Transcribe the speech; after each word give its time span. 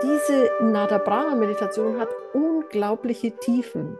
Diese 0.00 0.48
Nada 0.60 0.98
Brahma 0.98 1.34
Meditation 1.34 1.98
hat 1.98 2.08
unglaubliche 2.32 3.36
Tiefen. 3.36 3.98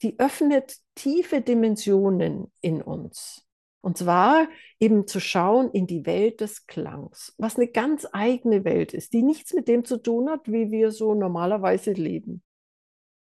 Die 0.00 0.16
öffnet 0.20 0.76
tiefe 0.94 1.40
Dimensionen 1.40 2.52
in 2.60 2.80
uns. 2.80 3.44
Und 3.80 3.98
zwar 3.98 4.46
eben 4.78 5.08
zu 5.08 5.18
schauen 5.18 5.70
in 5.72 5.88
die 5.88 6.06
Welt 6.06 6.40
des 6.40 6.68
Klangs, 6.68 7.34
was 7.36 7.56
eine 7.56 7.66
ganz 7.66 8.06
eigene 8.12 8.64
Welt 8.64 8.94
ist, 8.94 9.12
die 9.12 9.22
nichts 9.22 9.52
mit 9.54 9.66
dem 9.66 9.84
zu 9.84 9.96
tun 9.96 10.30
hat, 10.30 10.50
wie 10.50 10.70
wir 10.70 10.92
so 10.92 11.14
normalerweise 11.14 11.90
leben. 11.92 12.44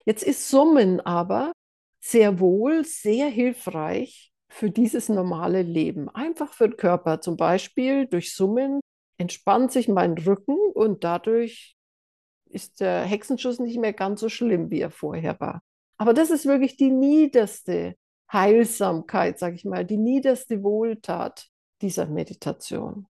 Jetzt 0.04 0.23
ist 0.23 0.48
Summen 0.48 1.00
aber 1.00 1.50
sehr 2.00 2.38
wohl 2.38 2.84
sehr 2.84 3.27
hilfreich 3.27 4.32
für 4.48 4.70
dieses 4.70 5.09
normale 5.09 5.62
Leben. 5.62 6.09
Einfach 6.11 6.52
für 6.52 6.68
den 6.68 6.77
Körper. 6.77 7.20
Zum 7.20 7.36
Beispiel 7.36 8.07
durch 8.07 8.32
Summen 8.32 8.79
entspannt 9.18 9.73
sich 9.73 9.88
mein 9.88 10.16
Rücken 10.16 10.57
und 10.73 11.02
dadurch 11.02 11.75
ist 12.49 12.81
der 12.81 13.03
Hexenschuss 13.03 13.59
nicht 13.59 13.79
mehr 13.79 13.93
ganz 13.93 14.21
so 14.21 14.29
schlimm, 14.29 14.71
wie 14.71 14.81
er 14.81 14.91
vorher 14.91 15.39
war. 15.41 15.63
Aber 15.99 16.14
das 16.14 16.31
ist 16.31 16.46
wirklich 16.46 16.77
die 16.77 16.91
niederste 16.91 17.96
Heilsamkeit, 18.32 19.39
sage 19.39 19.57
ich 19.57 19.64
mal, 19.64 19.85
die 19.85 19.96
niederste 19.96 20.63
Wohltat 20.63 21.49
dieser 21.81 22.07
Meditation. 22.07 23.07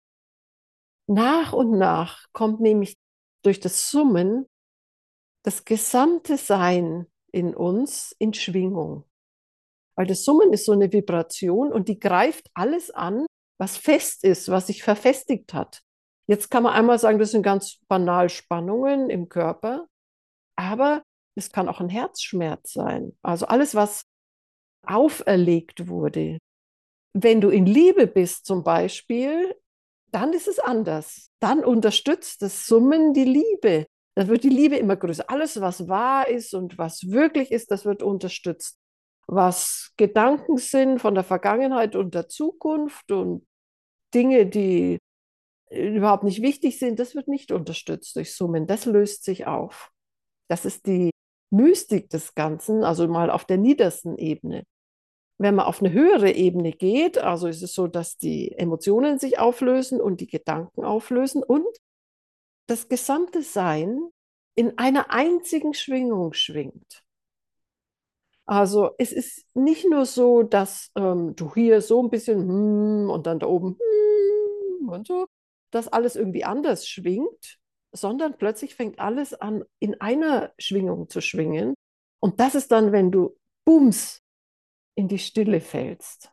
Nach 1.07 1.53
und 1.53 1.79
nach 1.79 2.27
kommt 2.33 2.61
nämlich 2.61 2.97
durch 3.43 3.61
das 3.61 3.91
Summen 3.91 4.47
das 5.45 5.65
gesamte 5.65 6.37
Sein 6.37 7.07
in 7.31 7.55
uns 7.55 8.15
in 8.19 8.35
Schwingung. 8.35 9.05
Weil 9.95 10.07
das 10.07 10.25
Summen 10.25 10.53
ist 10.53 10.67
so 10.67 10.73
eine 10.73 10.93
Vibration 10.93 11.73
und 11.73 11.89
die 11.89 11.99
greift 11.99 12.51
alles 12.55 12.91
an, 12.91 13.27
was 13.59 13.77
fest 13.77 14.25
ist, 14.25 14.51
was 14.51 14.67
sich 14.67 14.83
verfestigt 14.83 15.55
hat. 15.55 15.83
Jetzt 16.27 16.51
kann 16.51 16.65
man 16.65 16.75
einmal 16.75 16.99
sagen, 16.99 17.19
das 17.19 17.31
sind 17.31 17.43
ganz 17.43 17.79
banal 17.89 18.29
Spannungen 18.29 19.11
im 19.11 19.29
Körper, 19.29 19.87
aber 20.57 21.03
es 21.37 21.53
kann 21.53 21.69
auch 21.69 21.81
ein 21.81 21.89
Herzschmerz 21.89 22.73
sein. 22.73 23.17
Also 23.23 23.47
alles, 23.47 23.75
was 23.75 24.05
auferlegt 24.87 25.89
wurde. 25.89 26.39
Wenn 27.13 27.41
du 27.41 27.49
in 27.49 27.67
Liebe 27.67 28.07
bist 28.07 28.47
zum 28.47 28.63
Beispiel, 28.63 29.55
dann 30.11 30.33
ist 30.33 30.49
es 30.49 30.59
anders. 30.59 31.31
Dann 31.41 31.65
unterstützt 31.65 32.43
das 32.43 32.67
Summen 32.67 33.13
die 33.13 33.25
Liebe. 33.25 33.87
Dann 34.15 34.29
wird 34.29 34.45
die 34.45 34.49
Liebe 34.49 34.77
immer 34.77 34.97
größer. 34.97 35.29
Alles, 35.29 35.61
was 35.61 35.89
wahr 35.89 36.29
ist 36.29 36.55
und 36.55 36.79
was 36.79 37.11
wirklich 37.11 37.51
ist, 37.51 37.71
das 37.71 37.85
wird 37.85 38.03
unterstützt. 38.03 38.79
Was 39.27 39.93
Gedanken 39.97 40.57
sind 40.57 41.01
von 41.01 41.15
der 41.15 41.25
Vergangenheit 41.25 41.97
und 41.97 42.15
der 42.15 42.29
Zukunft 42.29 43.11
und 43.11 43.47
Dinge, 44.15 44.47
die 44.47 44.99
überhaupt 45.71 46.25
nicht 46.25 46.43
wichtig 46.43 46.79
sind, 46.79 46.99
das 46.99 47.15
wird 47.15 47.29
nicht 47.29 47.53
unterstützt 47.53 48.17
durch 48.17 48.35
Summen. 48.35 48.67
Das 48.67 48.85
löst 48.85 49.25
sich 49.25 49.47
auf. 49.47 49.91
Das 50.49 50.65
ist 50.65 50.87
die 50.87 51.11
Mystik 51.51 52.11
des 52.11 52.35
Ganzen, 52.35 52.85
also 52.85 53.09
mal 53.09 53.31
auf 53.31 53.45
der 53.45 53.57
niedersten 53.57 54.17
Ebene. 54.17 54.65
Wenn 55.39 55.55
man 55.55 55.67
auf 55.67 55.81
eine 55.83 55.93
höhere 55.93 56.33
Ebene 56.33 56.73
geht, 56.73 57.19
also 57.19 57.47
ist 57.47 57.63
es 57.63 57.75
so, 57.75 57.87
dass 57.87 58.17
die 58.17 58.53
Emotionen 58.53 59.19
sich 59.19 59.39
auflösen 59.39 60.01
und 60.01 60.21
die 60.21 60.27
Gedanken 60.27 60.85
auflösen 60.85 61.43
und 61.43 61.67
das 62.69 62.89
gesamte 62.89 63.43
Sein 63.43 64.01
in 64.55 64.79
einer 64.79 65.11
einzigen 65.11 65.75
Schwingung 65.75 66.33
schwingt. 66.33 67.05
Also 68.47 68.93
es 68.99 69.13
ist 69.13 69.45
nicht 69.55 69.89
nur 69.91 70.07
so, 70.07 70.43
dass 70.43 70.91
ähm, 70.97 71.35
du 71.35 71.53
hier 71.53 71.81
so 71.83 72.03
ein 72.03 72.11
bisschen 72.11 72.49
hm, 72.49 73.11
und 73.11 73.27
dann 73.27 73.41
da 73.41 73.47
oben 73.47 73.77
hm, 74.81 74.89
und 74.89 75.07
so, 75.07 75.27
dass 75.77 75.89
alles 75.89 76.17
irgendwie 76.17 76.45
anders 76.45 76.89
schwingt, 76.89 77.59
sondern 77.93 78.37
plötzlich 78.37 78.75
fängt 78.75 78.99
alles 78.99 79.35
an, 79.35 79.65
in 79.79 80.01
einer 80.01 80.53
Schwingung 80.59 81.09
zu 81.09 81.21
schwingen. 81.21 81.75
Und 82.19 82.41
das 82.41 82.55
ist 82.55 82.73
dann, 82.73 82.93
wenn 82.93 83.11
du 83.13 83.37
bums 83.65 84.23
in 84.95 85.09
die 85.09 85.19
Stille 85.19 85.61
fällst. 85.61 86.33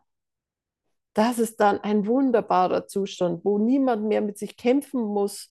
Das 1.14 1.38
ist 1.38 1.60
dann 1.60 1.80
ein 1.82 2.08
wunderbarer 2.08 2.88
Zustand, 2.88 3.44
wo 3.46 3.60
niemand 3.60 4.06
mehr 4.06 4.22
mit 4.22 4.38
sich 4.38 4.58
kämpfen 4.58 5.02
muss, 5.02 5.54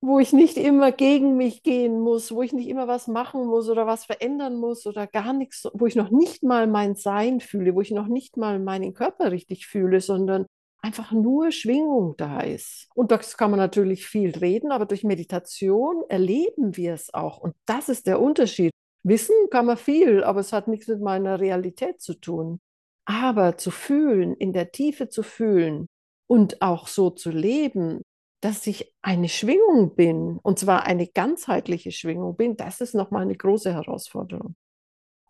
wo 0.00 0.20
ich 0.20 0.32
nicht 0.32 0.56
immer 0.56 0.92
gegen 0.92 1.36
mich 1.36 1.62
gehen 1.62 1.98
muss, 1.98 2.30
wo 2.32 2.42
ich 2.42 2.52
nicht 2.52 2.68
immer 2.68 2.86
was 2.86 3.08
machen 3.08 3.46
muss 3.46 3.68
oder 3.68 3.86
was 3.86 4.04
verändern 4.04 4.56
muss 4.56 4.86
oder 4.86 5.06
gar 5.08 5.32
nichts, 5.32 5.66
wo 5.72 5.86
ich 5.86 5.96
noch 5.96 6.10
nicht 6.10 6.44
mal 6.44 6.68
mein 6.68 6.94
Sein 6.94 7.40
fühle, 7.40 7.74
wo 7.74 7.80
ich 7.80 7.90
noch 7.90 8.06
nicht 8.06 8.36
mal 8.36 8.60
meinen 8.60 8.94
Körper 8.94 9.32
richtig 9.32 9.66
fühle, 9.66 10.00
sondern 10.00 10.46
einfach 10.80 11.12
nur 11.12 11.50
Schwingung 11.50 12.14
da 12.16 12.40
ist. 12.40 12.88
Und 12.94 13.10
das 13.10 13.36
kann 13.36 13.50
man 13.50 13.58
natürlich 13.58 14.06
viel 14.06 14.36
reden, 14.36 14.72
aber 14.72 14.86
durch 14.86 15.04
Meditation 15.04 16.04
erleben 16.08 16.76
wir 16.76 16.94
es 16.94 17.12
auch. 17.12 17.38
Und 17.38 17.54
das 17.66 17.88
ist 17.88 18.06
der 18.06 18.20
Unterschied. 18.20 18.70
Wissen 19.02 19.34
kann 19.50 19.66
man 19.66 19.76
viel, 19.76 20.22
aber 20.24 20.40
es 20.40 20.52
hat 20.52 20.68
nichts 20.68 20.88
mit 20.88 21.00
meiner 21.00 21.40
Realität 21.40 22.00
zu 22.00 22.14
tun. 22.14 22.60
Aber 23.04 23.56
zu 23.56 23.70
fühlen, 23.70 24.34
in 24.34 24.52
der 24.52 24.70
Tiefe 24.70 25.08
zu 25.08 25.22
fühlen 25.22 25.86
und 26.26 26.62
auch 26.62 26.86
so 26.88 27.10
zu 27.10 27.30
leben, 27.30 28.02
dass 28.40 28.66
ich 28.66 28.94
eine 29.02 29.28
Schwingung 29.28 29.96
bin, 29.96 30.38
und 30.42 30.58
zwar 30.58 30.84
eine 30.84 31.08
ganzheitliche 31.08 31.90
Schwingung 31.90 32.36
bin, 32.36 32.56
das 32.56 32.80
ist 32.80 32.94
nochmal 32.94 33.22
eine 33.22 33.36
große 33.36 33.72
Herausforderung. 33.72 34.54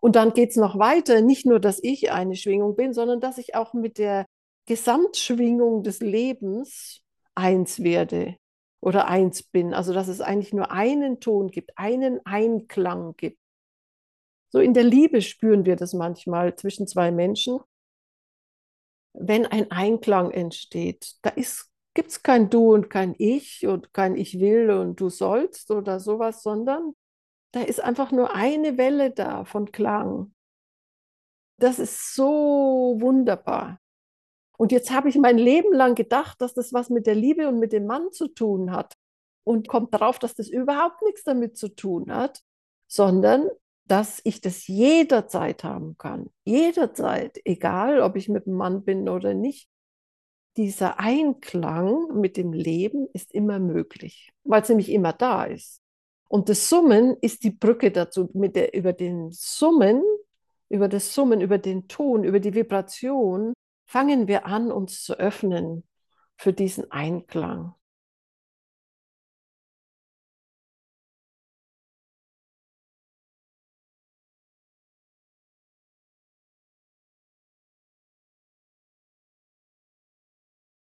Und 0.01 0.15
dann 0.15 0.33
geht 0.33 0.51
es 0.51 0.55
noch 0.55 0.77
weiter, 0.77 1.21
nicht 1.21 1.45
nur, 1.45 1.59
dass 1.59 1.81
ich 1.81 2.11
eine 2.11 2.35
Schwingung 2.35 2.75
bin, 2.75 2.93
sondern 2.93 3.19
dass 3.19 3.37
ich 3.37 3.55
auch 3.55 3.73
mit 3.73 3.97
der 3.97 4.25
Gesamtschwingung 4.69 5.81
des 5.81 5.99
Lebens 5.99 7.01
eins 7.33 7.81
werde 7.81 8.37
oder 8.81 9.07
eins 9.07 9.41
bin. 9.41 9.73
Also 9.73 9.93
dass 9.93 10.07
es 10.07 10.21
eigentlich 10.21 10.53
nur 10.53 10.71
einen 10.71 11.19
Ton 11.19 11.49
gibt, 11.49 11.71
einen 11.75 12.23
Einklang 12.23 13.15
gibt. 13.17 13.39
So 14.51 14.59
in 14.59 14.75
der 14.75 14.83
Liebe 14.83 15.23
spüren 15.23 15.65
wir 15.65 15.75
das 15.75 15.93
manchmal 15.93 16.55
zwischen 16.55 16.85
zwei 16.85 17.09
Menschen. 17.09 17.59
Wenn 19.13 19.47
ein 19.47 19.71
Einklang 19.71 20.29
entsteht, 20.29 21.15
da 21.23 21.31
gibt 21.31 22.11
es 22.11 22.21
kein 22.21 22.51
Du 22.51 22.71
und 22.71 22.91
kein 22.91 23.15
Ich 23.17 23.65
und 23.65 23.91
kein 23.91 24.15
Ich 24.15 24.39
will 24.39 24.69
und 24.69 25.01
du 25.01 25.09
sollst 25.09 25.71
oder 25.71 25.99
sowas, 25.99 26.43
sondern 26.43 26.93
da 27.53 27.61
ist 27.61 27.83
einfach 27.83 28.11
nur 28.11 28.35
eine 28.35 28.77
Welle 28.77 29.09
da 29.09 29.45
von 29.45 29.71
Klang. 29.71 30.31
Das 31.57 31.79
ist 31.79 32.13
so 32.13 32.97
wunderbar. 32.99 33.79
Und 34.59 34.73
jetzt 34.73 34.91
habe 34.91 35.07
ich 35.07 35.15
mein 35.15 35.37
Leben 35.37 35.73
lang 35.73 35.95
gedacht, 35.95 36.41
dass 36.41 36.53
das 36.53 36.73
was 36.73 36.89
mit 36.89 37.07
der 37.07 37.15
Liebe 37.15 37.47
und 37.47 37.59
mit 37.59 37.71
dem 37.71 37.85
Mann 37.85 38.11
zu 38.11 38.27
tun 38.27 38.71
hat 38.71 38.93
und 39.45 39.69
kommt 39.69 39.93
darauf, 39.93 40.19
dass 40.19 40.35
das 40.35 40.49
überhaupt 40.49 41.01
nichts 41.01 41.23
damit 41.23 41.57
zu 41.57 41.69
tun 41.69 42.13
hat, 42.13 42.41
sondern 42.85 43.47
dass 43.85 44.19
ich 44.25 44.41
das 44.41 44.67
jederzeit 44.67 45.63
haben 45.63 45.97
kann. 45.97 46.29
Jederzeit, 46.43 47.39
egal 47.45 48.01
ob 48.01 48.17
ich 48.17 48.27
mit 48.27 48.47
dem 48.47 48.55
Mann 48.55 48.83
bin 48.83 49.07
oder 49.07 49.33
nicht. 49.33 49.69
Dieser 50.57 50.99
Einklang 50.99 52.19
mit 52.19 52.35
dem 52.35 52.51
Leben 52.51 53.07
ist 53.13 53.33
immer 53.33 53.59
möglich, 53.59 54.33
weil 54.43 54.61
es 54.61 54.67
nämlich 54.67 54.89
immer 54.89 55.13
da 55.13 55.45
ist. 55.45 55.81
Und 56.27 56.49
das 56.49 56.67
Summen 56.67 57.15
ist 57.21 57.45
die 57.45 57.51
Brücke 57.51 57.91
dazu. 57.91 58.29
Mit 58.33 58.57
der, 58.57 58.73
über 58.73 58.91
den 58.91 59.31
Summen, 59.31 60.03
über 60.67 60.89
das 60.89 61.13
Summen, 61.13 61.39
über 61.39 61.59
den 61.59 61.87
Ton, 61.87 62.25
über 62.25 62.41
die 62.41 62.53
Vibration 62.53 63.53
fangen 63.89 64.27
wir 64.27 64.45
an, 64.45 64.71
uns 64.71 65.03
zu 65.03 65.17
öffnen 65.17 65.83
für 66.37 66.53
diesen 66.53 66.91
Einklang. 66.91 67.73